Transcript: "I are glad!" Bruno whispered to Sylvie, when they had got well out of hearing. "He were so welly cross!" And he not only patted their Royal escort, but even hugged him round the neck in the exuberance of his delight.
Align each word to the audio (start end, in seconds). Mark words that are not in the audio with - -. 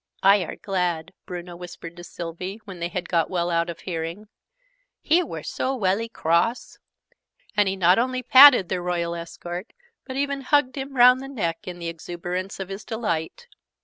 "I 0.23 0.39
are 0.45 0.55
glad!" 0.55 1.13
Bruno 1.27 1.55
whispered 1.55 1.95
to 1.97 2.03
Sylvie, 2.03 2.59
when 2.65 2.79
they 2.79 2.87
had 2.87 3.07
got 3.07 3.29
well 3.29 3.51
out 3.51 3.69
of 3.69 3.81
hearing. 3.81 4.29
"He 4.99 5.21
were 5.21 5.43
so 5.43 5.75
welly 5.75 6.09
cross!" 6.09 6.79
And 7.55 7.67
he 7.69 7.75
not 7.75 7.99
only 7.99 8.23
patted 8.23 8.67
their 8.67 8.81
Royal 8.81 9.13
escort, 9.13 9.73
but 10.07 10.15
even 10.15 10.41
hugged 10.41 10.75
him 10.75 10.95
round 10.95 11.21
the 11.21 11.27
neck 11.27 11.67
in 11.67 11.77
the 11.77 11.87
exuberance 11.87 12.59
of 12.59 12.69
his 12.69 12.83
delight. 12.83 13.45